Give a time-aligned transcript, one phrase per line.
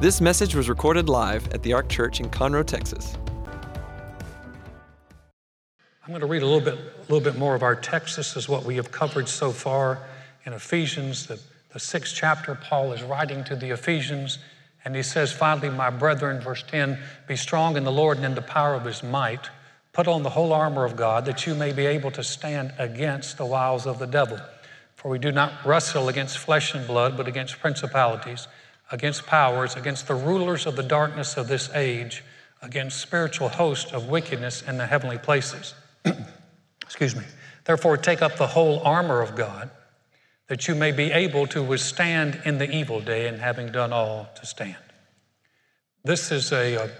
[0.00, 3.16] This message was recorded live at the Ark Church in Conroe, Texas.
[6.02, 8.16] I'm going to read a little bit, a little bit more of our text.
[8.16, 10.00] This is what we have covered so far
[10.44, 11.40] in Ephesians, the,
[11.72, 12.56] the sixth chapter.
[12.56, 14.38] Paul is writing to the Ephesians,
[14.84, 16.98] and he says, Finally, my brethren, verse 10,
[17.28, 19.48] be strong in the Lord and in the power of his might.
[19.92, 23.38] Put on the whole armor of God, that you may be able to stand against
[23.38, 24.38] the wiles of the devil.
[24.96, 28.48] For we do not wrestle against flesh and blood, but against principalities,
[28.90, 32.22] against powers, against the rulers of the darkness of this age,
[32.62, 35.74] against spiritual hosts of wickedness in the heavenly places.
[36.82, 37.24] Excuse me.
[37.64, 39.70] Therefore, take up the whole armor of God,
[40.48, 44.28] that you may be able to withstand in the evil day, and having done all,
[44.36, 44.76] to stand.
[46.04, 46.90] This is a,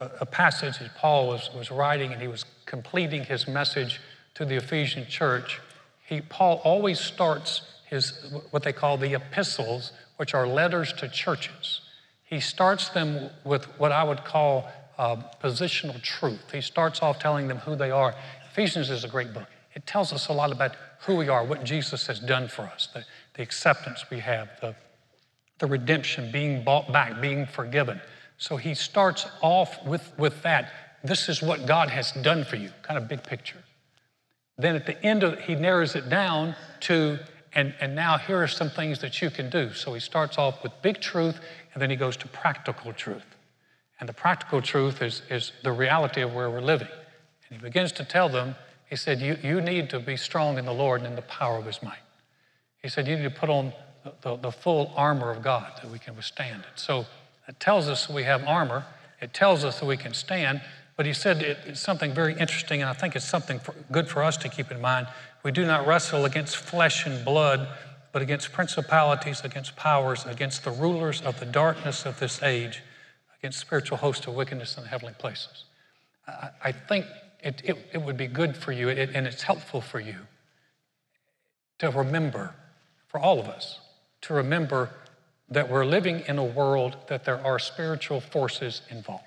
[0.00, 4.00] a, a passage that Paul was, was writing, and he was completing his message
[4.34, 5.60] to the Ephesian church.
[6.04, 8.14] He, Paul always starts his,
[8.52, 11.82] what they call the epistles, which are letters to churches.
[12.24, 14.66] He starts them with what I would call
[14.96, 16.40] uh, positional truth.
[16.50, 18.14] He starts off telling them who they are.
[18.50, 19.46] Ephesians is a great book.
[19.74, 22.88] It tells us a lot about who we are, what Jesus has done for us,
[22.94, 24.74] the, the acceptance we have, the,
[25.58, 28.00] the redemption, being bought back, being forgiven.
[28.38, 30.72] So he starts off with, with that.
[31.04, 33.62] This is what God has done for you, kind of big picture.
[34.56, 37.18] Then at the end of he narrows it down to,
[37.54, 39.72] and, and now here are some things that you can do.
[39.74, 41.38] So he starts off with big truth,
[41.72, 43.24] and then he goes to practical truth.
[44.00, 46.88] And the practical truth is, is the reality of where we're living.
[47.48, 48.54] And he begins to tell them,
[48.88, 51.58] he said, you, you need to be strong in the Lord and in the power
[51.58, 52.02] of his might.
[52.82, 53.72] He said, you need to put on
[54.04, 56.80] the, the, the full armor of God that we can withstand it.
[56.80, 57.06] So
[57.46, 58.84] it tells us we have armor,
[59.20, 60.60] it tells us that we can stand,
[61.02, 64.06] but he said it, it's something very interesting, and I think it's something for, good
[64.06, 65.08] for us to keep in mind.
[65.42, 67.66] We do not wrestle against flesh and blood,
[68.12, 72.84] but against principalities, against powers, against the rulers of the darkness of this age,
[73.36, 75.64] against spiritual hosts of wickedness in the heavenly places.
[76.28, 77.06] I, I think
[77.42, 80.18] it, it, it, would be good for you it, and it's helpful for you
[81.80, 82.54] to remember,
[83.08, 83.80] for all of us,
[84.20, 84.90] to remember
[85.48, 89.24] that we're living in a world that there are spiritual forces involved.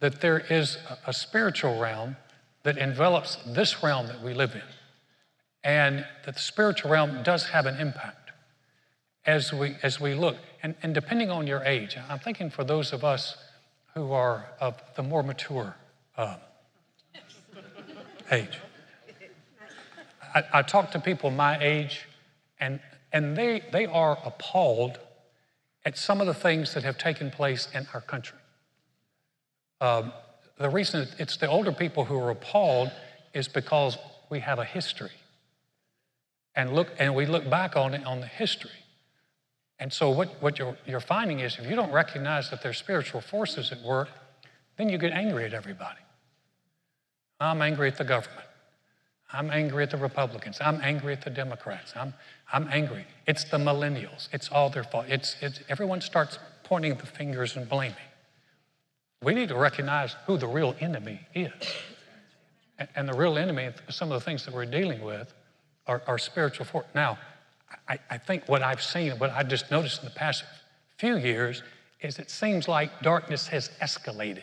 [0.00, 2.16] That there is a, a spiritual realm
[2.62, 4.62] that envelops this realm that we live in.
[5.64, 8.30] And that the spiritual realm does have an impact
[9.26, 10.36] as we, as we look.
[10.62, 13.36] And, and depending on your age, I'm thinking for those of us
[13.94, 15.76] who are of the more mature
[16.16, 16.36] um,
[18.30, 18.58] age.
[20.34, 22.06] I, I talk to people my age,
[22.60, 22.80] and,
[23.12, 24.98] and they, they are appalled
[25.84, 28.37] at some of the things that have taken place in our country.
[29.80, 30.12] Um,
[30.58, 32.90] the reason it's the older people who are appalled
[33.34, 33.96] is because
[34.30, 35.12] we have a history.
[36.54, 38.70] And, look, and we look back on it on the history.
[39.78, 43.20] And so, what, what you're, you're finding is if you don't recognize that there's spiritual
[43.20, 44.08] forces at work,
[44.76, 46.00] then you get angry at everybody.
[47.38, 48.46] I'm angry at the government.
[49.32, 50.58] I'm angry at the Republicans.
[50.60, 51.92] I'm angry at the Democrats.
[51.94, 52.14] I'm,
[52.52, 53.06] I'm angry.
[53.26, 54.28] It's the millennials.
[54.32, 55.06] It's all their fault.
[55.08, 57.96] It's, it's, everyone starts pointing the fingers and blaming.
[59.22, 61.52] We need to recognize who the real enemy is.
[62.94, 65.34] And, the real enemy, some of the things that we're dealing with,
[65.88, 66.86] are, are spiritual force.
[66.94, 67.18] Now,
[67.88, 70.44] I, I think what I've seen, what I just noticed in the past
[70.96, 71.62] few years,
[72.00, 74.42] is it seems like darkness has escalated.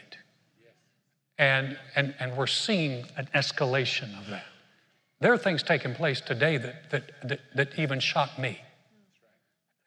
[1.37, 4.45] And, and, and we're seeing an escalation of that.
[5.21, 8.59] There are things taking place today that, that, that, that even shock me.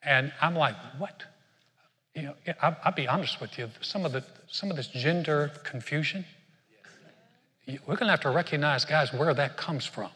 [0.02, 1.24] And I'm like, what?
[2.18, 5.52] You know, I'll, I'll, be honest with you, some of, the, some of this gender
[5.62, 6.24] confusion,
[7.68, 10.10] we're going to have to recognize, guys, where that comes from.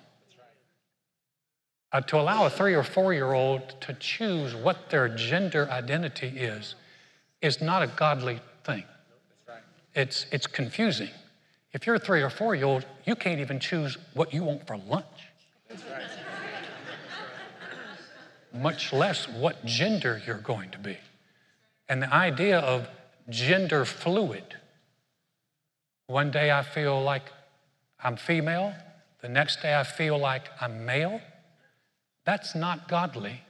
[1.92, 6.26] Uh, to allow a three or four year old to choose what their gender identity
[6.26, 6.74] is,
[7.40, 8.82] is not a godly thing.
[9.94, 11.10] It's, it's confusing.
[11.72, 14.66] If you're a three or four year old, you can't even choose what you want
[14.66, 15.04] for lunch.
[18.52, 20.96] Much less what gender you're going to be.
[21.92, 22.88] And the idea of
[23.28, 24.56] gender fluid.
[26.06, 27.30] One day I feel like
[28.02, 28.72] I'm female,
[29.20, 31.20] the next day I feel like I'm male.
[32.24, 33.42] That's not godly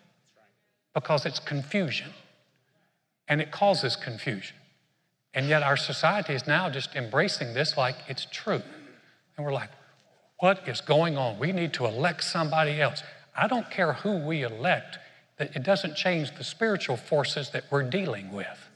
[0.92, 2.10] because it's confusion
[3.28, 4.56] and it causes confusion.
[5.32, 8.62] And yet our society is now just embracing this like it's true.
[9.36, 9.70] And we're like,
[10.40, 11.38] what is going on?
[11.38, 13.04] We need to elect somebody else.
[13.36, 14.98] I don't care who we elect,
[15.42, 18.68] that it doesn't change the spiritual forces that we're dealing with.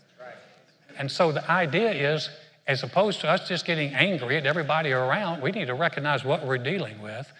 [0.98, 2.28] And so the idea is,
[2.66, 6.44] as opposed to us just getting angry at everybody around, we need to recognize what
[6.44, 7.32] we're dealing with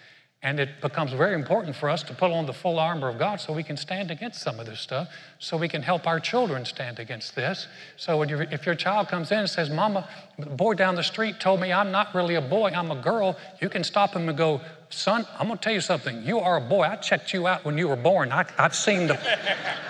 [0.43, 3.41] And it becomes very important for us to put on the full armor of God
[3.41, 5.09] so we can stand against some of this stuff,
[5.39, 7.67] so we can help our children stand against this.
[7.95, 10.07] So if your child comes in and says, Mama,
[10.37, 13.35] the boy down the street told me I'm not really a boy, I'm a girl,
[13.59, 16.23] you can stop him and go, Son, I'm gonna tell you something.
[16.23, 16.83] You are a boy.
[16.83, 18.31] I checked you out when you were born.
[18.31, 19.19] I, have seen the,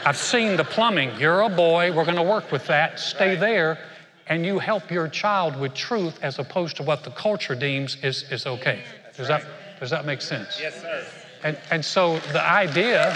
[0.05, 1.11] I've seen the plumbing.
[1.19, 1.93] You're a boy.
[1.93, 2.99] We're gonna work with that.
[2.99, 3.77] Stay there.
[4.29, 8.23] And you help your child with truth as opposed to what the culture deems is,
[8.31, 8.81] is okay.
[9.15, 9.45] Does that?
[9.79, 10.59] Does that make sense?
[10.59, 11.05] Yes, sir.
[11.43, 13.15] And, and so the idea,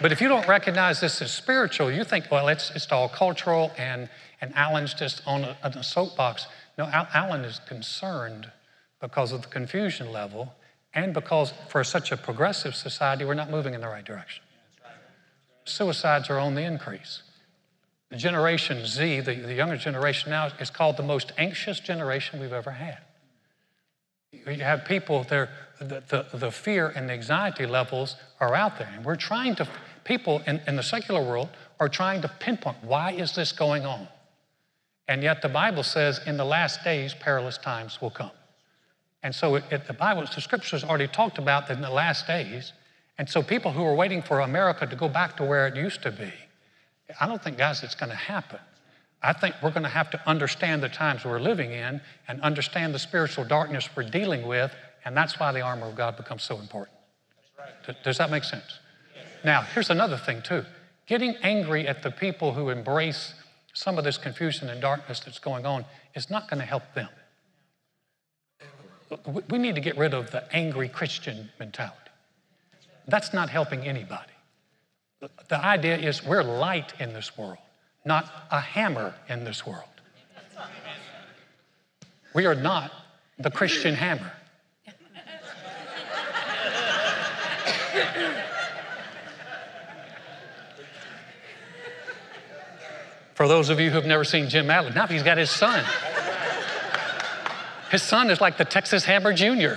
[0.00, 3.70] but if you don't recognize this as spiritual, you think, well, it's, it's all cultural
[3.76, 4.08] and,
[4.40, 6.46] and Alan's just on a, on a soapbox.
[6.78, 8.50] No, Alan is concerned
[9.00, 10.54] because of the confusion level
[10.94, 14.44] and because for such a progressive society, we're not moving in the right direction.
[15.64, 17.22] Suicides are on the increase.
[18.10, 22.54] The Generation Z, the, the younger generation now, is called the most anxious generation we've
[22.54, 22.98] ever had.
[24.32, 25.48] You have people, the,
[25.80, 28.90] the, the, fear and the anxiety levels are out there.
[28.94, 29.68] And we're trying to,
[30.04, 31.48] people in, in the secular world
[31.80, 34.08] are trying to pinpoint why is this going on?
[35.08, 38.30] And yet the Bible says in the last days, perilous times will come.
[39.22, 42.26] And so it, it, the Bible, the scriptures already talked about that in the last
[42.26, 42.72] days.
[43.16, 46.02] And so people who are waiting for America to go back to where it used
[46.02, 46.32] to be,
[47.20, 48.60] I don't think, guys, it's going to happen.
[49.22, 52.94] I think we're going to have to understand the times we're living in and understand
[52.94, 54.72] the spiritual darkness we're dealing with,
[55.04, 56.96] and that's why the armor of God becomes so important.
[57.58, 57.96] Right.
[58.04, 58.78] Does that make sense?
[59.16, 59.24] Yes.
[59.44, 60.64] Now, here's another thing, too.
[61.06, 63.34] Getting angry at the people who embrace
[63.78, 65.84] some of this confusion and darkness that's going on
[66.16, 67.08] is not going to help them.
[69.48, 71.96] We need to get rid of the angry Christian mentality.
[73.06, 74.32] That's not helping anybody.
[75.48, 77.58] The idea is we're light in this world,
[78.04, 79.84] not a hammer in this world.
[82.34, 82.90] We are not
[83.38, 84.32] the Christian hammer.
[93.38, 95.84] For those of you who've never seen Jim Adler, now he's got his son.
[97.88, 99.74] His son is like the Texas Hammer Jr.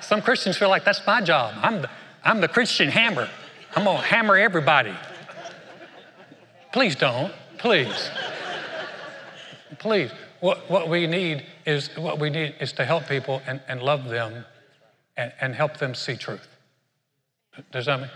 [0.00, 1.52] Some Christians feel like that's my job.
[1.60, 1.90] I'm the,
[2.24, 3.28] I'm the Christian hammer.
[3.76, 4.94] I'm going to hammer everybody.
[6.72, 7.30] Please don't.
[7.58, 8.08] Please.
[9.78, 10.12] Please.
[10.40, 14.08] What, what we need is what we need is to help people and, and love
[14.08, 14.46] them
[15.18, 16.56] and, and help them see truth.
[17.70, 18.10] Does that mean?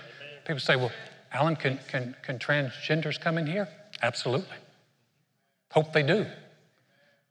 [0.46, 0.92] People say, well,
[1.34, 3.68] Alan, can, can, can transgenders come in here?
[4.02, 4.56] Absolutely.
[5.72, 6.26] Hope they do.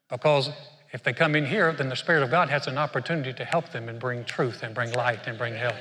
[0.10, 0.50] Because
[0.92, 3.72] if they come in here, then the Spirit of God has an opportunity to help
[3.72, 5.76] them and bring truth and bring light and bring help.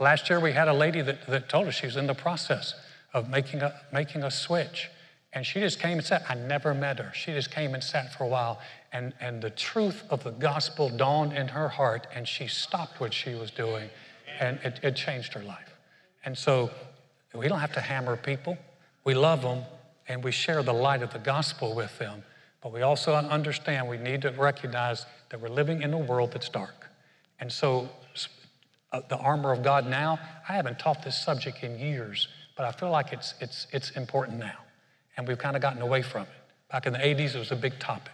[0.00, 2.74] Last year, we had a lady that, that told us she was in the process
[3.14, 4.90] of making a, making a switch.
[5.32, 6.24] And she just came and sat.
[6.28, 7.12] I never met her.
[7.14, 8.60] She just came and sat for a while.
[8.92, 13.14] And, and the truth of the gospel dawned in her heart, and she stopped what
[13.14, 13.88] she was doing,
[14.40, 15.74] and it, it changed her life.
[16.24, 16.70] And so
[17.34, 18.58] we don't have to hammer people.
[19.04, 19.62] We love them,
[20.08, 22.22] and we share the light of the gospel with them.
[22.62, 26.48] But we also understand we need to recognize that we're living in a world that's
[26.48, 26.88] dark.
[27.40, 27.88] And so,
[28.92, 30.18] uh, the armor of God now,
[30.48, 34.38] I haven't taught this subject in years, but I feel like it's, it's, it's important
[34.38, 34.58] now.
[35.16, 36.28] And we've kind of gotten away from it.
[36.70, 38.12] Back in the 80s, it was a big topic.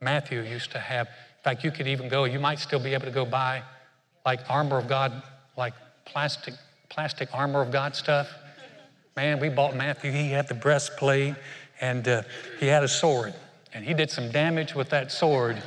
[0.00, 3.06] Matthew used to have, in fact, you could even go, you might still be able
[3.06, 3.62] to go buy
[4.24, 5.22] like armor of God,
[5.56, 5.74] like
[6.04, 6.54] plastic,
[6.88, 8.28] plastic armor of God stuff.
[9.16, 11.36] Man, we bought Matthew, he had the breastplate
[11.80, 12.22] and uh,
[12.58, 13.32] he had a sword
[13.72, 15.62] and he did some damage with that sword.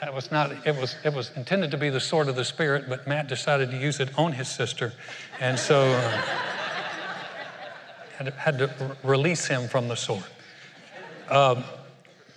[0.00, 2.90] that was not, it was, it was intended to be the sword of the Spirit,
[2.90, 4.92] but Matt decided to use it on his sister.
[5.40, 6.22] And so uh,
[8.18, 10.24] had, to, had to release him from the sword.
[11.30, 11.64] Um,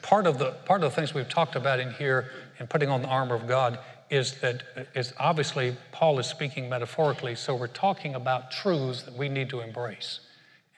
[0.01, 3.01] part, of the, part of the things we've talked about in here in putting on
[3.01, 3.79] the armor of God
[4.09, 4.63] is that
[4.95, 9.59] is obviously Paul is speaking metaphorically, so we're talking about truths that we need to
[9.59, 10.19] embrace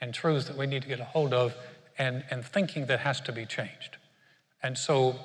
[0.02, 1.56] and truths that we need to get a hold of
[1.98, 3.98] and, and thinking that has to be changed.
[4.64, 5.16] And so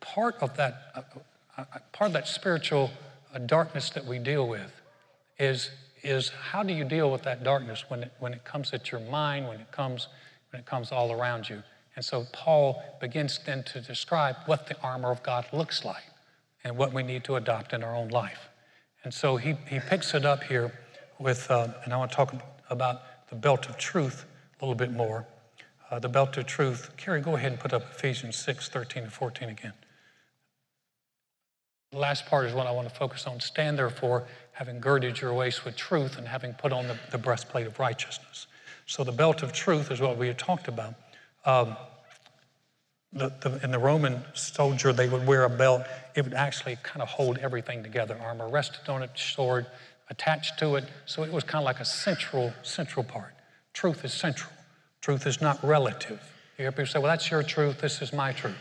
[0.00, 1.02] part of that, uh,
[1.56, 2.90] uh, part of that spiritual
[3.34, 4.72] uh, darkness that we deal with
[5.38, 5.70] is,
[6.02, 9.00] is how do you deal with that darkness when it, when it comes at your
[9.00, 10.08] mind, when it comes,
[10.52, 11.62] when it comes all around you.
[11.96, 16.04] And so Paul begins then to describe what the armor of God looks like
[16.66, 18.48] and what we need to adopt in our own life.
[19.04, 20.72] And so he, he picks it up here
[21.18, 22.34] with, uh, and I want to talk
[22.68, 24.26] about the belt of truth
[24.60, 25.26] a little bit more
[25.90, 26.90] uh, the belt of truth.
[26.96, 29.72] Carrie, go ahead and put up Ephesians 6 13 and 14 again.
[31.92, 33.40] The last part is what I want to focus on.
[33.40, 37.66] Stand therefore, having girded your waist with truth and having put on the, the breastplate
[37.66, 38.48] of righteousness.
[38.86, 40.94] So the belt of truth is what we had talked about.
[41.44, 41.76] Um,
[43.16, 45.82] the, the, in the Roman soldier, they would wear a belt.
[46.14, 48.18] It would actually kind of hold everything together.
[48.20, 49.66] Armor rested on it, sword
[50.08, 50.84] attached to it.
[51.06, 53.34] So it was kind of like a central, central part.
[53.72, 54.52] Truth is central.
[55.00, 56.20] Truth is not relative.
[56.58, 58.56] You hear people say, well, that's your truth, this is my truth.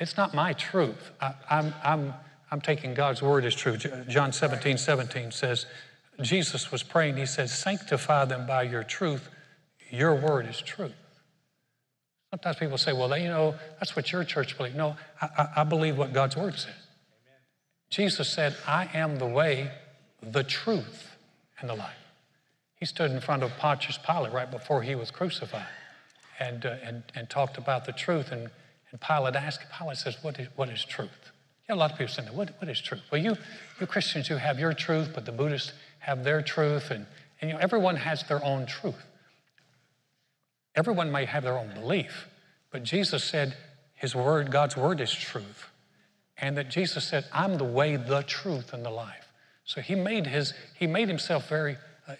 [0.00, 1.12] It's not my truth.
[1.20, 2.14] I, I'm, I'm,
[2.50, 3.76] I'm taking God's word as true.
[3.76, 5.66] John 17, 17 says,
[6.22, 9.28] Jesus was praying, he says, sanctify them by your truth.
[9.90, 10.94] Your word is truth.
[12.30, 14.76] Sometimes people say, well, you know, that's what your church believes.
[14.76, 16.74] No, I, I believe what God's word says.
[17.88, 19.70] Jesus said, I am the way,
[20.20, 21.16] the truth,
[21.60, 21.96] and the life.
[22.74, 25.66] He stood in front of Pontius Pilate right before he was crucified
[26.38, 28.32] and, uh, and, and talked about the truth.
[28.32, 28.50] And,
[28.90, 31.30] and Pilate asked, Pilate says, what is, what is truth?
[31.68, 33.02] Yeah, a lot of people say, what, what is truth?
[33.10, 33.36] Well, you,
[33.80, 36.90] you Christians, you have your truth, but the Buddhists have their truth.
[36.90, 37.06] And,
[37.40, 38.94] and you know, everyone has their own truth.
[40.76, 42.28] Everyone may have their own belief,
[42.70, 43.56] but Jesus said
[43.94, 45.70] his word, God's word is truth.
[46.38, 49.32] And that Jesus said, I'm the way, the truth, and the life.
[49.64, 52.14] So he made, his, he made himself very, uh,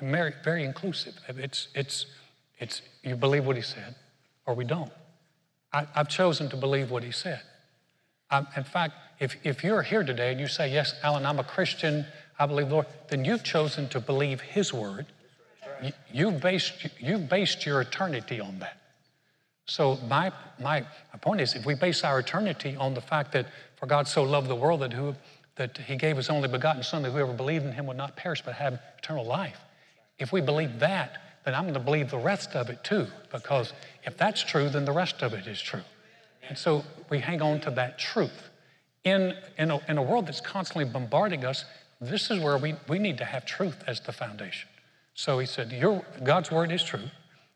[0.00, 1.14] very, very inclusive.
[1.28, 2.06] It's, it's,
[2.58, 3.94] it's, you believe what he said,
[4.44, 4.92] or we don't.
[5.72, 7.40] I, have chosen to believe what he said.
[8.28, 11.44] I, in fact, if, if you're here today and you say, Yes, Alan, I'm a
[11.44, 12.06] Christian,
[12.38, 15.06] I believe the Lord, then you've chosen to believe his word.
[15.82, 18.76] You, you've, based, you've based your eternity on that.
[19.66, 23.46] So, my, my, my point is if we base our eternity on the fact that
[23.76, 25.14] for God so loved the world that, who,
[25.56, 28.42] that he gave his only begotten Son, that whoever believed in him would not perish
[28.44, 29.58] but have eternal life.
[30.18, 33.72] If we believe that, then I'm going to believe the rest of it too, because
[34.04, 35.82] if that's true, then the rest of it is true.
[36.48, 38.50] And so we hang on to that truth.
[39.04, 41.64] In, in, a, in a world that's constantly bombarding us,
[42.00, 44.68] this is where we, we need to have truth as the foundation.
[45.20, 47.10] So he said, Your, God's word is true.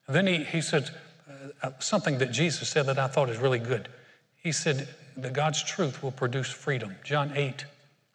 [0.07, 0.91] And then he, he said
[1.27, 3.89] uh, uh, something that Jesus said that I thought is really good.
[4.37, 6.97] He said that God's truth will produce freedom.
[7.05, 7.65] John 8,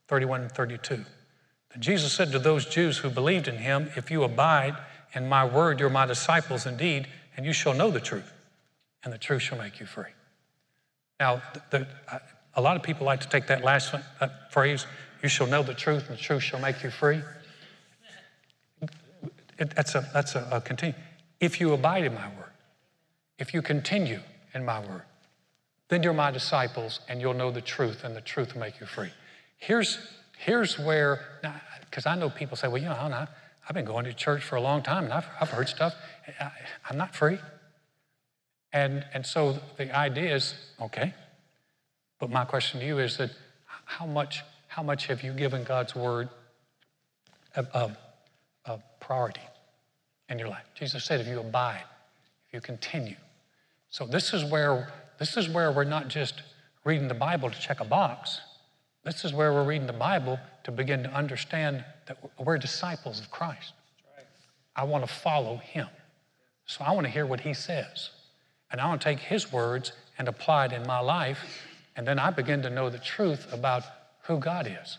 [0.08, 1.03] 31 and 32.
[1.79, 4.77] Jesus said to those Jews who believed in him, If you abide
[5.15, 8.32] in my word, you're my disciples indeed, and you shall know the truth,
[9.03, 10.13] and the truth shall make you free.
[11.20, 12.20] Now, the, the, uh,
[12.53, 14.86] a lot of people like to take that last that phrase,
[15.24, 17.24] you shall know the truth, and the truth shall make you free.
[19.60, 20.96] It, that's a, that's a, a continue.
[21.39, 22.51] If you abide in my word,
[23.38, 24.20] if you continue
[24.54, 25.04] in my word,
[25.89, 28.86] then you're my disciples and you'll know the truth, and the truth will make you
[28.86, 29.12] free.
[29.58, 29.98] Here's,
[30.38, 31.22] here's where,
[31.82, 33.28] because I know people say, well, you know, I,
[33.68, 35.94] I've been going to church for a long time and I've, I've heard stuff.
[36.39, 36.51] I,
[36.89, 37.38] I'm not free.
[38.72, 41.13] And, and so the idea is okay,
[42.20, 43.32] but my question to you is that
[43.86, 46.30] how much, how much have you given God's word
[47.56, 47.98] a, a,
[48.66, 49.42] a priority
[50.30, 50.66] in your life?
[50.76, 51.84] Jesus said, if you abide,
[52.48, 53.16] if you continue.
[53.90, 56.42] So this is where this is where we're not just
[56.86, 58.40] reading the Bible to check a box.
[59.04, 63.30] This is where we're reading the Bible to begin to understand that we're disciples of
[63.30, 63.74] Christ.
[64.76, 65.88] I want to follow him.
[66.66, 68.12] So I want to hear what he says.
[68.72, 71.40] And I want to take his words and apply it in my life.
[71.96, 73.84] And then I begin to know the truth about
[74.24, 74.98] who God is,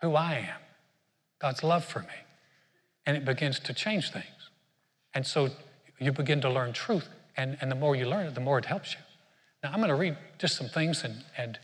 [0.00, 0.60] who I am,
[1.40, 2.23] God's love for me.
[3.06, 4.50] And it begins to change things.
[5.14, 5.50] And so
[5.98, 7.08] you begin to learn truth.
[7.36, 9.00] And, and the more you learn it, the more it helps you.
[9.62, 11.58] Now, I'm going to read just some things and, and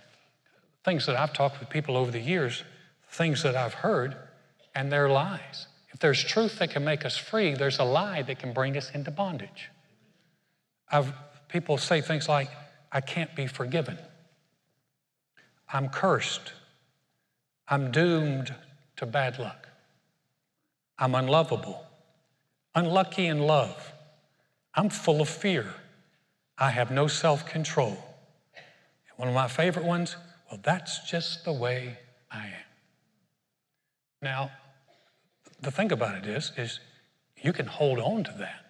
[0.84, 2.64] things that I've talked with people over the years,
[3.10, 4.16] things that I've heard,
[4.74, 5.66] and they're lies.
[5.90, 8.90] If there's truth that can make us free, there's a lie that can bring us
[8.94, 9.70] into bondage.
[10.90, 11.12] I've,
[11.48, 12.48] people say things like,
[12.92, 13.98] I can't be forgiven.
[15.72, 16.52] I'm cursed.
[17.68, 18.54] I'm doomed
[18.96, 19.68] to bad luck.
[21.00, 21.82] I'm unlovable.
[22.74, 23.92] Unlucky in love.
[24.74, 25.74] I'm full of fear.
[26.58, 27.96] I have no self control.
[28.54, 30.16] And One of my favorite ones,
[30.50, 31.98] well, that's just the way
[32.30, 32.70] I am.
[34.20, 34.50] Now,
[35.62, 36.80] the thing about it is, is
[37.42, 38.66] you can hold on to that.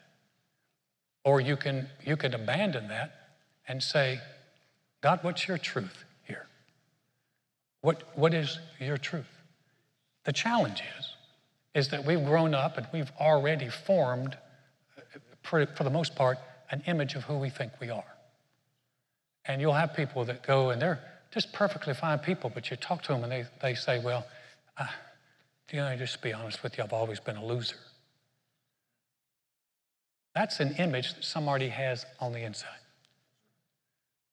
[1.24, 3.12] Or you can, you can abandon that
[3.68, 4.20] and say,
[5.02, 6.46] God, what's your truth here?
[7.82, 9.42] What, what is your truth?
[10.24, 11.09] The challenge is,
[11.74, 14.36] is that we've grown up and we've already formed,
[15.42, 16.38] for, the most part,
[16.70, 18.04] an image of who we think we are.
[19.44, 21.00] And you'll have people that go and they're
[21.32, 24.26] just perfectly fine people, but you talk to them and they, they say, well,
[25.72, 27.76] you know, just to be honest with you, I've always been a loser.
[30.34, 32.68] That's an image that somebody has on the inside.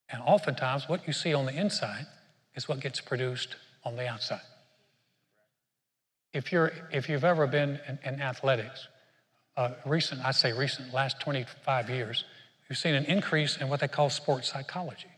[0.09, 2.05] And oftentimes, what you see on the inside
[2.55, 4.41] is what gets produced on the outside.
[6.33, 8.87] If, you're, if you've ever been in, in athletics,
[9.55, 12.25] uh, recent, I say recent, last 25 years,
[12.69, 15.09] you've seen an increase in what they call sports psychology.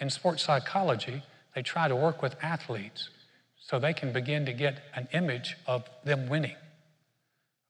[0.00, 1.22] In sports psychology,
[1.54, 3.10] they try to work with athletes
[3.58, 6.56] so they can begin to get an image of them winning.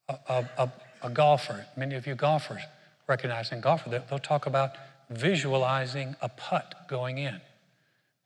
[0.09, 2.63] A, a, a, golfer, many of you golfers
[3.07, 4.73] recognize in golfer, they'll talk about
[5.11, 7.41] visualizing a putt going in.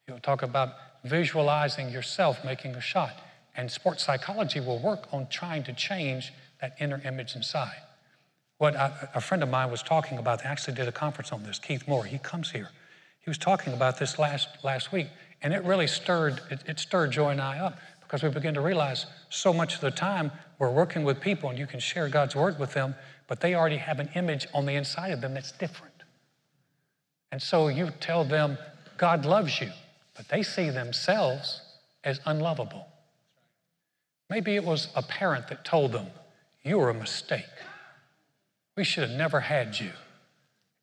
[0.07, 0.75] You'll talk about
[1.05, 3.12] visualizing yourself making a shot.
[3.56, 7.82] And sports psychology will work on trying to change that inner image inside.
[8.58, 11.42] What I, a friend of mine was talking about, they actually did a conference on
[11.42, 12.70] this, Keith Moore, he comes here.
[13.20, 15.08] He was talking about this last, last week,
[15.42, 18.61] and it really stirred, it, it stirred Joy and I up because we begin to
[18.61, 22.37] realize so much of the time we're working with people and you can share God's
[22.37, 22.94] word with them,
[23.26, 25.94] but they already have an image on the inside of them that's different.
[27.32, 28.58] And so you tell them,
[28.96, 29.70] God loves you,
[30.16, 31.61] but they see themselves
[32.04, 32.87] as unlovable.
[34.35, 36.09] Maybe it was a parent that told them,
[36.64, 37.55] You were a mistake.
[38.76, 39.93] We should have never had you.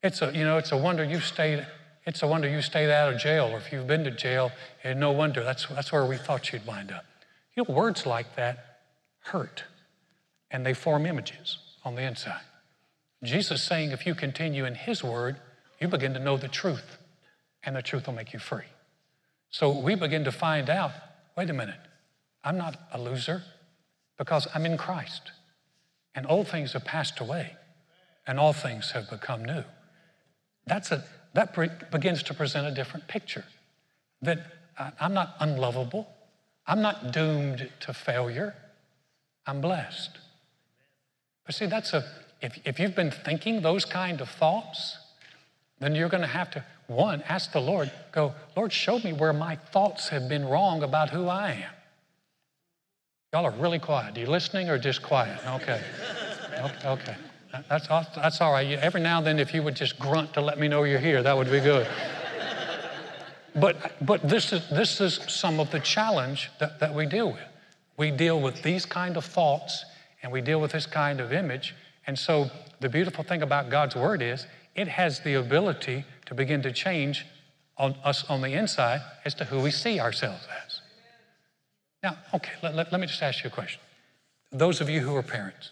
[0.02, 1.68] It's a, you know, it's a wonder you stayed,
[2.06, 4.54] it's a wonder you stayed out of jail, or if you've been to jail,
[4.86, 7.04] and no wonder that's, that's where we thought you'd wind up.
[7.54, 8.84] You know, words like that
[9.20, 9.66] hurt,
[10.50, 12.46] and they form images on the inside.
[13.22, 15.36] Jesus saying, if you continue in His word,
[15.82, 17.00] you begin to know the truth,
[17.64, 18.72] and the truth will make you free.
[19.50, 20.92] So we begin to find out
[21.36, 21.80] wait a minute,
[22.44, 23.44] I'm not a loser
[24.18, 25.32] because I'm in Christ.
[26.14, 27.56] And old things have passed away,
[28.28, 29.64] and all things have become new.
[30.68, 33.46] That's a, that pre- begins to present a different picture
[34.22, 34.40] that
[34.78, 36.08] uh, I'm not unlovable,
[36.68, 38.56] I'm not doomed to failure,
[39.48, 40.18] I'm blessed.
[41.46, 42.04] But see, that's a,
[42.42, 44.98] if, if you've been thinking those kind of thoughts,
[45.80, 49.34] then you're going to have to, one, ask the Lord, go, Lord, show me where
[49.34, 51.74] my thoughts have been wrong about who I am.
[53.34, 54.18] Y'all are really quiet.
[54.18, 55.40] Are you listening or just quiet?
[55.48, 55.82] Okay.
[56.84, 57.16] Okay.
[57.70, 58.68] That's, that's all right.
[58.80, 61.24] Every now and then, if you would just grunt to let me know you're here,
[61.24, 61.88] that would be good.
[63.56, 67.48] But, but this, is, this is some of the challenge that, that we deal with.
[67.96, 69.86] We deal with these kind of thoughts
[70.22, 71.74] and we deal with this kind of image.
[72.08, 76.62] And so the beautiful thing about God's Word is it has the ability to begin
[76.64, 77.26] to change
[77.78, 80.81] on us on the inside as to who we see ourselves as.
[82.04, 83.80] Now, okay, let, let, let me just ask you a question.
[84.52, 85.72] Those of you who are parents,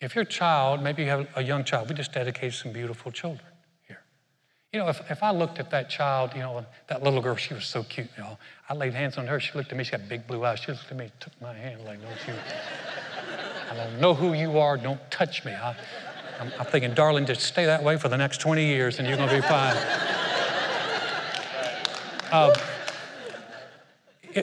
[0.00, 3.46] if your child, maybe you have a young child, we just dedicated some beautiful children
[3.86, 4.00] here.
[4.72, 7.52] You know, if, if I looked at that child, you know, that little girl, she
[7.52, 8.38] was so cute, you know.
[8.68, 10.60] I laid hands on her, she looked at me, she had big blue eyes.
[10.60, 12.34] She looked at me, took my hand like, don't you,
[13.70, 15.52] I don't know who you are, don't touch me.
[15.52, 15.76] I,
[16.40, 19.16] I'm, I'm thinking, darling, just stay that way for the next 20 years and you're
[19.16, 19.76] going to be fine.
[22.30, 22.52] Um,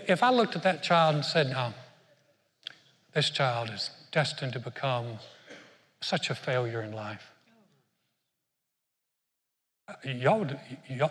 [0.08, 1.74] if I looked at that child and said, no,
[3.14, 5.20] this child is destined to become
[6.02, 7.32] such a failure in life,
[10.04, 10.60] y'all would,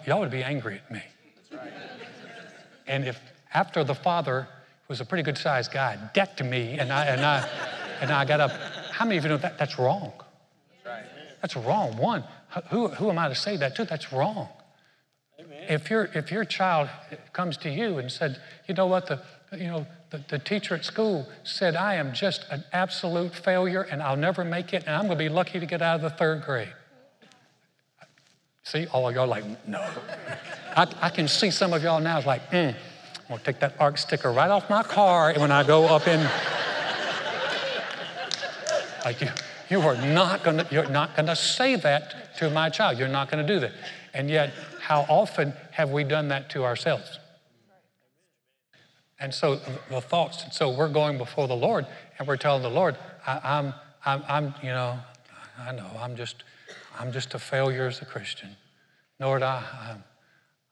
[0.06, 1.02] y'all would be angry at me.
[2.86, 3.20] And if
[3.52, 4.48] after the father
[4.88, 7.48] was a pretty good sized guy, decked me and I, and I,
[8.00, 8.50] and I got up,
[8.90, 10.12] how many of you know that that's wrong?
[11.40, 11.96] That's wrong.
[11.96, 12.24] One,
[12.70, 13.84] who, who am I to say that to?
[13.84, 14.48] That's wrong.
[15.68, 16.88] If, your, if your child
[17.32, 19.20] comes to you and said, you know what, the,
[19.52, 24.02] you know, the, the teacher at school said, I am just an absolute failure and
[24.02, 26.10] I'll never make it and I'm going to be lucky to get out of the
[26.10, 26.72] third grade.
[28.62, 29.80] See, all of y'all like, no.
[30.76, 32.74] I, I can see some of y'all now is like, mm, I'm
[33.28, 36.20] going to take that ARC sticker right off my car when I go up in.
[39.04, 39.28] like you.
[39.70, 42.98] You are not going to, you're not going to say that to my child.
[42.98, 43.72] You're not going to do that.
[44.14, 47.18] And yet, how often have we done that to ourselves?
[49.18, 51.86] And so the thoughts, so we're going before the Lord
[52.18, 52.96] and we're telling the Lord,
[53.26, 53.74] I, am
[54.04, 54.98] I'm, I'm, I'm, you know,
[55.58, 56.44] I know, I'm just,
[56.98, 58.56] I'm just a failure as a Christian.
[59.20, 59.62] Lord, I,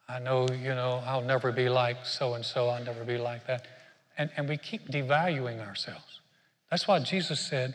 [0.09, 3.17] I, I know, you know, I'll never be like so and so, I'll never be
[3.17, 3.67] like that.
[4.19, 6.21] And, and we keep devaluing ourselves.
[6.71, 7.75] That's why Jesus said,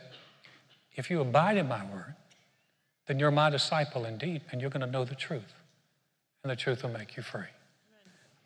[0.94, 2.14] if you abide in my word,
[3.06, 5.54] then you're my disciple indeed, and you're going to know the truth.
[6.42, 7.50] And the truth will make you free.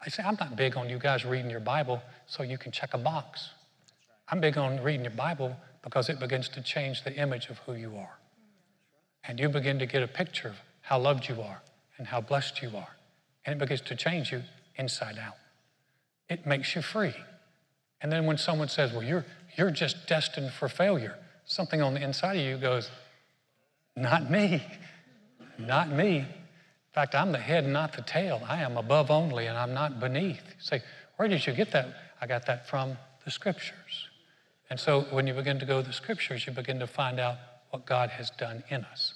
[0.04, 2.94] I say, I'm not big on you guys reading your Bible so you can check
[2.94, 3.50] a box.
[4.28, 7.74] I'm big on reading your Bible because it begins to change the image of who
[7.74, 8.18] you are.
[9.24, 11.62] And you begin to get a picture of how loved you are
[11.98, 12.96] and how blessed you are.
[13.44, 14.42] And it begins to change you
[14.76, 15.36] inside out.
[16.28, 17.14] It makes you free.
[18.00, 19.24] And then when someone says, Well, you're,
[19.56, 22.90] you're just destined for failure, something on the inside of you goes,
[23.96, 24.64] Not me,
[25.58, 26.26] not me.
[26.92, 28.42] In fact, I'm the head, not the tail.
[28.46, 30.42] I am above only, and I'm not beneath.
[30.46, 30.82] You say,
[31.16, 31.88] Where did you get that?
[32.20, 34.10] I got that from the scriptures.
[34.68, 37.36] And so when you begin to go to the scriptures, you begin to find out
[37.70, 39.14] what God has done in us.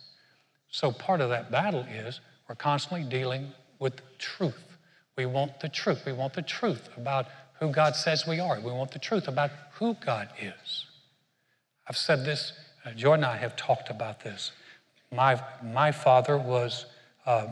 [0.70, 4.78] So part of that battle is we're constantly dealing with truth.
[5.16, 6.06] We want the truth.
[6.06, 7.26] We want the truth about
[7.60, 8.58] who God says we are.
[8.58, 10.86] We want the truth about who God is.
[11.86, 12.54] I've said this,
[12.86, 14.52] uh, Jordan and I have talked about this.
[15.12, 16.86] My, my father was
[17.26, 17.48] uh,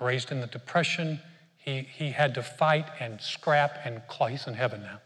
[0.00, 1.20] raised in the Depression.
[1.56, 4.28] He, he had to fight and scrap and claw.
[4.28, 5.00] He's in heaven now.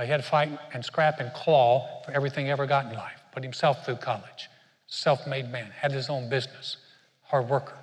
[0.00, 3.22] He had to fight and scrap and claw for everything he ever got in life.
[3.32, 4.48] Put himself through college.
[4.86, 6.76] Self made man, had his own business,
[7.22, 7.78] hard worker.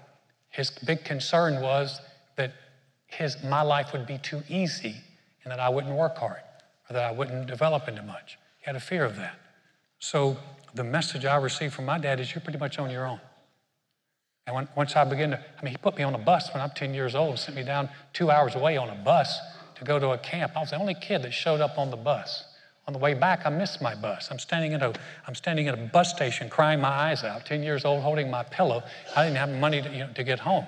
[0.50, 2.02] His big concern was
[2.36, 2.54] that
[3.08, 4.96] his, my life would be too easy
[5.44, 6.42] and that I wouldn't work hard
[6.90, 8.38] or that I wouldn't develop into much.
[8.60, 9.40] He had a fear of that.
[10.00, 10.38] So
[10.74, 13.20] the message I received from my dad is you're pretty much on your own.
[14.50, 16.64] And when, once I began to, I mean, he put me on a bus when
[16.64, 19.40] I'm 10 years old, sent me down two hours away on a bus
[19.76, 20.54] to go to a camp.
[20.56, 22.46] I was the only kid that showed up on the bus.
[22.88, 24.30] On the way back, I missed my bus.
[24.32, 24.92] I'm standing at a,
[25.28, 28.42] I'm standing at a bus station crying my eyes out, 10 years old, holding my
[28.42, 28.82] pillow.
[29.16, 30.66] I didn't have money to, you know, to get home.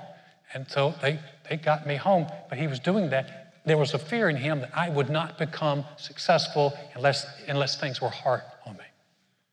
[0.53, 3.55] And so they, they got me home, but he was doing that.
[3.65, 7.99] There was a fear in him that I would not become successful unless, unless things
[7.99, 8.85] were hard on me.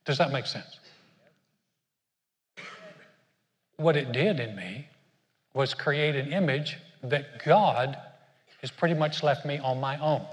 [0.04, 0.78] Does that make sense?
[3.78, 4.88] What it did in me
[5.54, 7.96] was create an image that God
[8.60, 10.26] has pretty much left me on my own.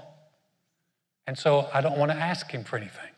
[1.26, 3.10] And so I don't want to ask him for anything.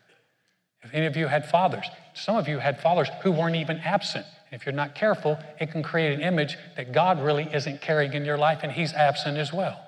[0.83, 4.27] If any of you had fathers, some of you had fathers who weren't even absent.
[4.51, 8.13] And if you're not careful, it can create an image that God really isn't carrying
[8.13, 9.81] in your life and he's absent as well.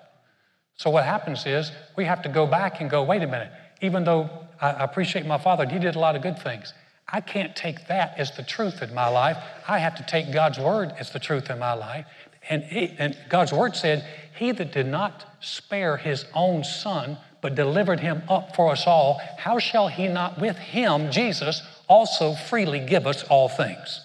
[0.76, 4.04] So what happens is we have to go back and go, wait a minute, even
[4.04, 6.72] though I appreciate my father, he did a lot of good things.
[7.12, 9.36] I can't take that as the truth in my life.
[9.66, 12.06] I have to take God's word as the truth in my life.
[12.48, 14.04] And, and God's word said,
[14.38, 19.20] He that did not spare his own son, but delivered him up for us all,
[19.38, 24.02] how shall he not with him, Jesus, also freely give us all things?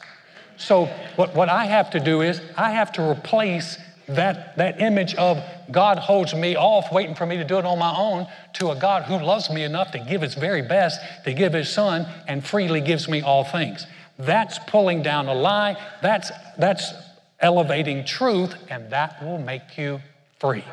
[0.58, 0.86] So,
[1.18, 5.44] what, what I have to do is, I have to replace that, that image of
[5.72, 8.76] God holds me off, waiting for me to do it on my own, to a
[8.76, 12.46] God who loves me enough to give his very best, to give his son, and
[12.46, 13.86] freely gives me all things.
[14.18, 16.94] That's pulling down a lie, that's, that's
[17.39, 20.02] elevating truth, and that will make you
[20.39, 20.63] free.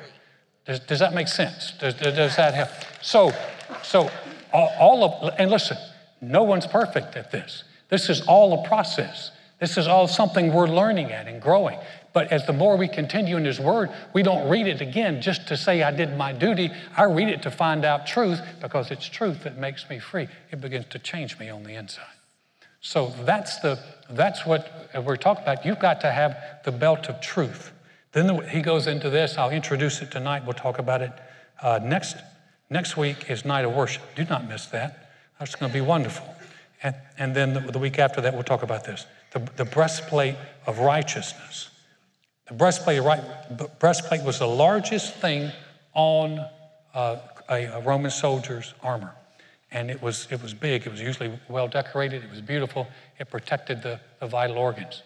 [0.65, 1.73] Does, does that make sense?
[1.73, 2.69] Does, does that help?
[3.01, 3.33] So,
[3.83, 4.11] so
[4.53, 5.77] all of, and listen,
[6.21, 7.65] no one's perfect at this.
[7.89, 9.33] This is all a process.
[9.59, 11.79] This is all something we're learning at and growing.
[12.13, 15.49] But as the more we continue in His Word, we don't read it again just
[15.49, 16.71] to say I did my duty.
[16.97, 20.29] I read it to find out truth because it's truth that makes me free.
[20.51, 22.05] It begins to change me on the inside.
[22.81, 23.79] So that's the
[24.11, 25.65] that's what we're talking about.
[25.65, 27.73] You've got to have the belt of truth.
[28.13, 29.39] Then he goes into this.
[29.39, 30.45] I'll introduce it tonight.
[30.45, 31.13] We'll talk about it
[31.63, 32.17] uh, next.
[32.69, 34.03] Next week is night of worship.
[34.17, 35.11] Do not miss that.
[35.39, 36.27] That's going to be wonderful.
[36.83, 40.37] And, and then the, the, week after that, we'll talk about this the, the breastplate
[40.67, 41.71] of righteousness.
[42.49, 43.23] The breastplate, right,
[43.79, 45.51] breastplate was the largest thing
[45.95, 46.39] on
[46.95, 49.15] uh, a, a Roman soldier's armor.
[49.71, 52.87] And it was, it was big, it was usually well decorated, it was beautiful,
[53.19, 55.03] it protected the, the vital organs.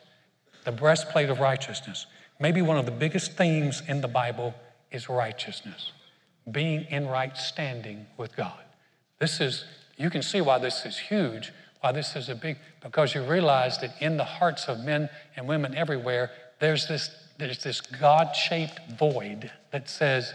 [0.65, 2.07] The breastplate of righteousness.
[2.41, 4.55] Maybe one of the biggest themes in the Bible
[4.91, 5.93] is righteousness,
[6.51, 8.59] being in right standing with God.
[9.19, 9.65] This is,
[9.97, 13.79] you can see why this is huge, why this is a big, because you realize
[13.79, 18.81] that in the hearts of men and women everywhere, there's this, there's this God shaped
[18.99, 20.33] void that says,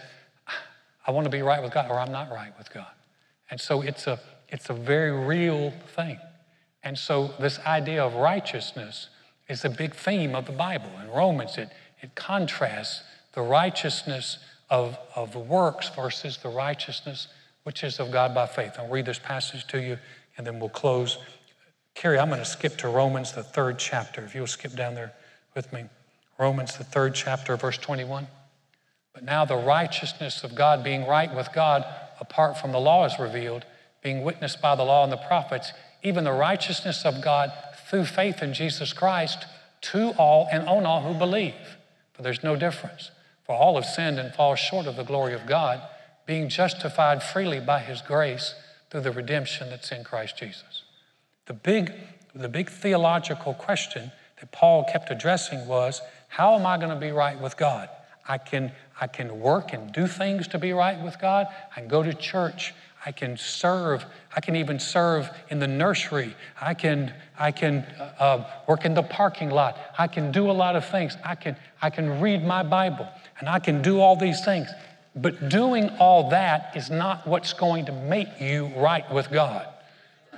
[1.06, 2.92] I want to be right with God or I'm not right with God.
[3.50, 6.20] And so it's a, it's a very real thing.
[6.84, 9.10] And so this idea of righteousness
[9.50, 10.90] is a big theme of the Bible.
[11.02, 11.70] In Romans, it,
[12.02, 14.38] it contrasts the righteousness
[14.70, 17.28] of, of works versus the righteousness
[17.64, 18.74] which is of God by faith.
[18.80, 19.98] I'll read this passage to you
[20.38, 21.18] and then we'll close.
[21.94, 24.24] Carrie, I'm going to skip to Romans, the third chapter.
[24.24, 25.14] If you'll skip down there
[25.56, 25.84] with me.
[26.42, 28.26] Romans, the third chapter, verse 21.
[29.14, 31.86] But now the righteousness of God, being right with God
[32.20, 33.64] apart from the law, is revealed,
[34.02, 37.52] being witnessed by the law and the prophets, even the righteousness of God
[37.88, 39.46] through faith in Jesus Christ
[39.82, 41.78] to all and on all who believe.
[42.14, 43.12] For there's no difference.
[43.46, 45.80] For all have sinned and fall short of the glory of God,
[46.26, 48.56] being justified freely by his grace
[48.90, 50.86] through the redemption that's in Christ Jesus.
[51.46, 51.94] The big,
[52.34, 57.12] the big theological question that Paul kept addressing was how am I going to be
[57.12, 57.90] right with God?
[58.26, 61.48] I can, I can work and do things to be right with God.
[61.76, 62.74] I can go to church.
[63.06, 64.06] I can serve.
[64.34, 66.34] I can even serve in the nursery.
[66.62, 69.78] I can, I can uh, uh, work in the parking lot.
[70.00, 71.18] I can do a lot of things.
[71.26, 73.10] I can, I can read my Bible
[73.42, 74.70] and I can do all these things.
[75.14, 79.68] But doing all that is not what's going to make you right with God.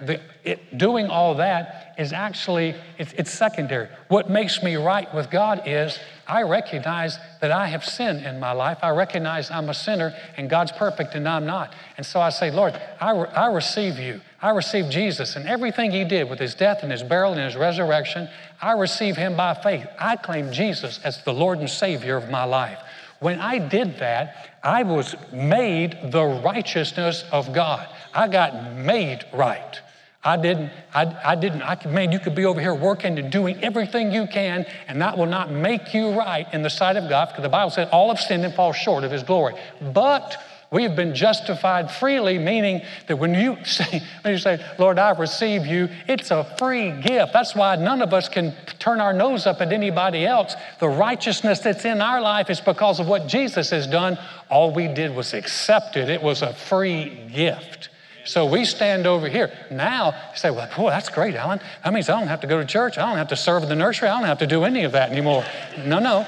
[0.05, 3.87] The, it, doing all that is actually it's, it's secondary.
[4.07, 8.51] What makes me right with God is I recognize that I have sinned in my
[8.51, 8.79] life.
[8.81, 11.73] I recognize I'm a sinner and God's perfect and I'm not.
[11.97, 14.21] And so I say, Lord, I, re- I receive you.
[14.41, 17.55] I receive Jesus and everything he did with his death and his burial and his
[17.55, 18.29] resurrection.
[18.61, 19.87] I receive him by faith.
[19.99, 22.79] I claim Jesus as the Lord and Savior of my life.
[23.19, 27.87] When I did that, I was made the righteousness of God.
[28.13, 29.79] I got made right.
[30.25, 33.29] I didn't, I, I didn't, I could, man, you could be over here working and
[33.29, 37.09] doing everything you can, and that will not make you right in the sight of
[37.09, 39.55] God, because the Bible said all have sinned and fall short of His glory.
[39.81, 40.37] But
[40.71, 45.11] we have been justified freely, meaning that when you say, when you say, Lord, I
[45.11, 47.33] receive you, it's a free gift.
[47.33, 50.55] That's why none of us can turn our nose up at anybody else.
[50.79, 54.17] The righteousness that's in our life is because of what Jesus has done.
[54.49, 57.89] All we did was accept it, it was a free gift.
[58.25, 59.51] So we stand over here.
[59.69, 61.59] Now, you say, well, boy, that's great, Alan.
[61.83, 62.97] That means I don't have to go to church.
[62.97, 64.07] I don't have to serve in the nursery.
[64.07, 65.45] I don't have to do any of that anymore.
[65.85, 66.25] No, no.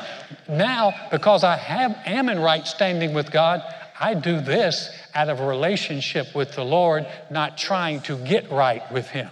[0.49, 3.63] Now, because I have, am in right standing with God,
[3.97, 8.89] I do this out of a relationship with the Lord, not trying to get right
[8.91, 9.29] with Him.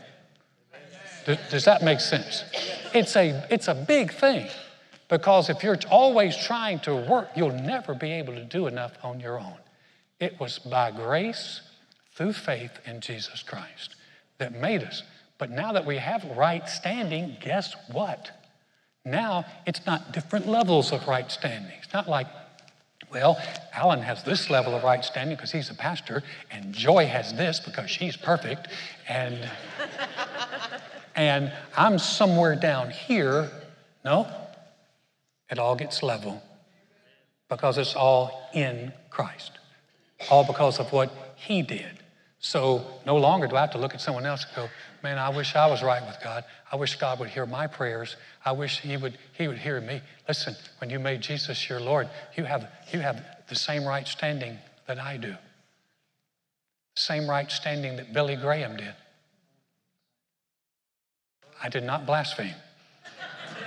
[1.26, 2.46] Does, does that make sense?
[2.94, 4.48] It's a, it's a big thing
[5.10, 9.20] because if you're always trying to work, you'll never be able to do enough on
[9.20, 9.58] your own.
[10.20, 11.62] It was by grace
[12.16, 13.96] through faith in Jesus Christ
[14.38, 15.04] that made us.
[15.38, 18.32] But now that we have right standing, guess what?
[19.06, 21.74] Now it's not different levels of right standing.
[21.82, 22.28] It's not like
[23.14, 23.40] well,
[23.74, 27.60] Alan has this level of right standing because he's a pastor, and Joy has this
[27.60, 28.70] because she's perfect,
[29.08, 29.38] and
[31.16, 33.52] and I'm somewhere down here.
[34.04, 34.28] No,
[35.50, 36.42] it all gets level
[37.50, 39.52] because it's all in Christ,
[40.32, 42.03] all because of what He did.
[42.44, 44.70] So no longer do I have to look at someone else and go,
[45.02, 46.44] man, I wish I was right with God.
[46.70, 48.18] I wish God would hear my prayers.
[48.44, 50.02] I wish He would, he would hear me.
[50.28, 54.58] Listen, when you made Jesus your Lord, you have, you have the same right standing
[54.88, 55.36] that I do.
[56.98, 58.94] Same right standing that Billy Graham did.
[61.64, 62.56] I did not blaspheme.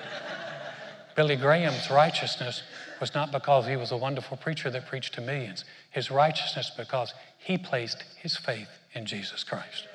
[1.16, 2.62] Billy Graham's righteousness
[3.00, 5.64] was not because he was a wonderful preacher that preached to millions.
[5.90, 7.14] His righteousness because
[7.46, 9.86] he placed his faith in Jesus Christ.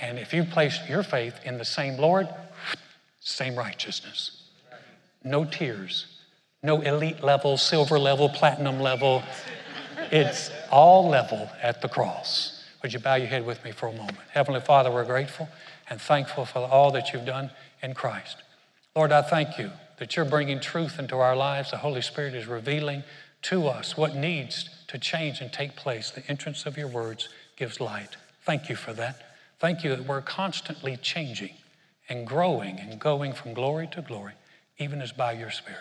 [0.00, 2.26] And if you place your faith in the same Lord,
[3.20, 4.48] same righteousness.
[5.22, 6.06] No tiers,
[6.62, 9.22] no elite level, silver level, platinum level.
[10.10, 12.64] It's all level at the cross.
[12.82, 14.16] Would you bow your head with me for a moment?
[14.32, 15.50] Heavenly Father, we're grateful
[15.90, 17.50] and thankful for all that you've done
[17.82, 18.38] in Christ.
[18.96, 21.72] Lord, I thank you that you're bringing truth into our lives.
[21.72, 23.02] The Holy Spirit is revealing
[23.42, 26.10] to us what needs to change and take place.
[26.10, 28.16] The entrance of your words gives light.
[28.42, 29.34] Thank you for that.
[29.58, 31.54] Thank you that we're constantly changing
[32.08, 34.32] and growing and going from glory to glory,
[34.78, 35.80] even as by your Spirit.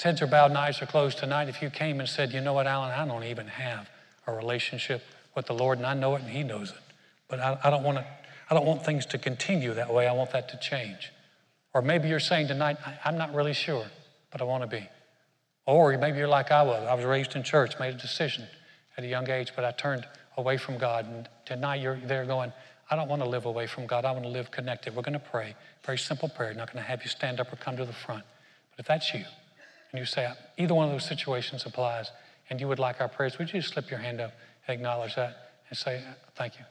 [0.00, 1.48] Heads are bowed and eyes are closed tonight.
[1.48, 3.90] If you came and said, you know what, Alan, I don't even have
[4.26, 5.02] a relationship
[5.34, 6.94] with the Lord, and I know it and He knows it,
[7.28, 8.06] but I, I don't want to.
[8.50, 10.08] I don't want things to continue that way.
[10.08, 11.12] I want that to change.
[11.72, 13.86] Or maybe you're saying tonight, I'm not really sure,
[14.32, 14.88] but I want to be.
[15.66, 16.86] Or maybe you're like I was.
[16.88, 18.46] I was raised in church, made a decision
[18.96, 21.06] at a young age, but I turned away from God.
[21.06, 22.52] And tonight you're there going,
[22.90, 24.04] I don't want to live away from God.
[24.04, 24.96] I want to live connected.
[24.96, 25.54] We're going to pray.
[25.84, 26.52] Very simple prayer.
[26.54, 28.24] Not going to have you stand up or come to the front.
[28.70, 29.24] But if that's you,
[29.92, 32.10] and you say, either one of those situations applies,
[32.48, 34.32] and you would like our prayers, would you just slip your hand up
[34.66, 36.02] and acknowledge that and say,
[36.34, 36.64] thank you.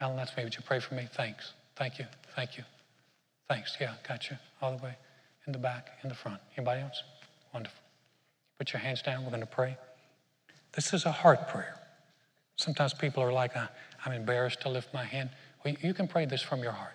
[0.00, 0.44] Alan, that's me.
[0.44, 1.08] Would you pray for me?
[1.14, 1.52] Thanks.
[1.76, 2.04] Thank you.
[2.36, 2.64] Thank you.
[3.48, 3.76] Thanks.
[3.80, 4.36] Yeah, got you.
[4.60, 4.94] All the way
[5.46, 6.40] in the back, in the front.
[6.56, 7.02] Anybody else?
[7.52, 7.83] Wonderful.
[8.58, 9.24] Put your hands down.
[9.24, 9.76] We're going to pray.
[10.72, 11.78] This is a heart prayer.
[12.56, 13.66] Sometimes people are like, uh,
[14.04, 15.30] I'm embarrassed to lift my hand.
[15.64, 16.94] Well, you can pray this from your heart.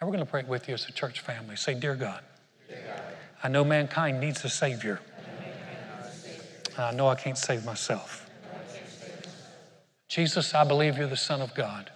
[0.00, 1.56] And we're going to pray it with you as a church family.
[1.56, 2.20] Say, Dear God,
[2.68, 3.02] Dear God
[3.42, 5.00] I know mankind needs a Savior.
[6.76, 8.28] I know I can't save myself.
[10.08, 11.90] Jesus, I believe you're the Son of God.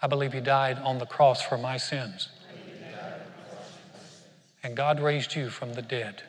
[0.00, 2.28] I believe you died on the cross for my sins.
[4.62, 6.22] And God raised you from the dead.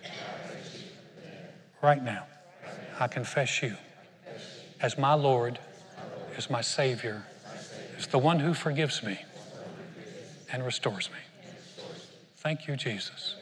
[1.85, 2.25] Right now,
[2.99, 3.75] I confess you
[4.81, 5.59] as my Lord,
[6.35, 7.21] as my Savior,
[7.95, 9.19] as the one who forgives me
[10.51, 11.19] and restores me.
[12.37, 13.35] Thank you, Jesus.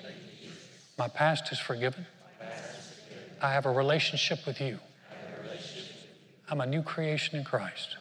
[0.97, 2.05] My past is forgiven.
[3.41, 4.77] I have a relationship with you.
[6.49, 7.95] I'm a new creation in Christ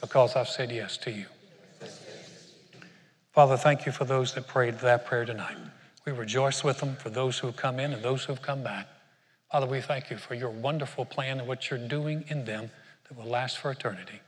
[0.00, 1.26] because I've said yes to you.
[3.32, 5.56] Father, thank you for those that prayed that prayer tonight.
[6.04, 8.62] We rejoice with them for those who have come in and those who have come
[8.62, 8.88] back.
[9.50, 12.70] Father, we thank you for your wonderful plan and what you're doing in them
[13.08, 14.20] that will last for eternity.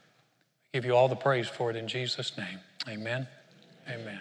[0.72, 2.60] We Give you all the praise for it in Jesus' name.
[2.88, 3.26] Amen.
[3.88, 4.20] Amen.